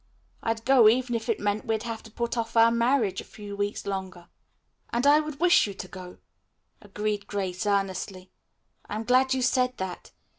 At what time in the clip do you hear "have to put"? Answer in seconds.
1.83-2.35